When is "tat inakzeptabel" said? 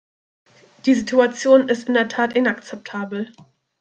2.07-3.31